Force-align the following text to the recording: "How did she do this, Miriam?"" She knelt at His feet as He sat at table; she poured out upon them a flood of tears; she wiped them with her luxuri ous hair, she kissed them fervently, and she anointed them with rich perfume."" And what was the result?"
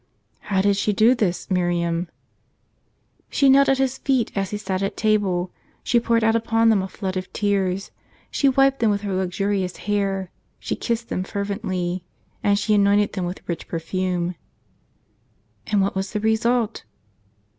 "How 0.51 0.63
did 0.63 0.77
she 0.77 0.93
do 0.93 1.13
this, 1.13 1.51
Miriam?"" 1.51 2.09
She 3.29 3.49
knelt 3.49 3.69
at 3.69 3.77
His 3.77 3.99
feet 3.99 4.31
as 4.33 4.49
He 4.49 4.57
sat 4.57 4.81
at 4.81 4.97
table; 4.97 5.51
she 5.83 5.99
poured 5.99 6.23
out 6.23 6.35
upon 6.35 6.69
them 6.69 6.81
a 6.81 6.87
flood 6.87 7.17
of 7.17 7.31
tears; 7.33 7.91
she 8.31 8.49
wiped 8.49 8.79
them 8.79 8.89
with 8.89 9.01
her 9.01 9.13
luxuri 9.13 9.63
ous 9.63 9.77
hair, 9.85 10.31
she 10.57 10.75
kissed 10.75 11.09
them 11.09 11.23
fervently, 11.23 12.03
and 12.41 12.57
she 12.57 12.73
anointed 12.73 13.13
them 13.13 13.25
with 13.25 13.47
rich 13.47 13.67
perfume."" 13.67 14.33
And 15.67 15.83
what 15.83 15.93
was 15.95 16.13
the 16.13 16.19
result?" 16.19 16.83